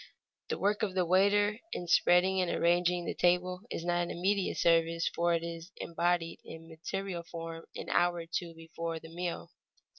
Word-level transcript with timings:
The 0.49 0.57
work 0.57 0.81
of 0.81 0.95
the 0.95 1.05
waiter 1.05 1.59
in 1.73 1.87
spreading 1.87 2.41
and 2.41 2.49
arranging 2.49 3.05
the 3.05 3.13
table 3.13 3.61
is 3.69 3.85
not 3.85 4.01
an 4.01 4.09
immediate 4.09 4.57
service, 4.57 5.07
for 5.13 5.35
it 5.35 5.43
is 5.43 5.71
embodied 5.77 6.39
in 6.43 6.67
material 6.67 7.21
form 7.21 7.65
an 7.75 7.87
hour 7.87 8.15
or 8.15 8.25
two 8.25 8.55
before 8.55 8.99
the 8.99 9.13
meal. 9.13 9.51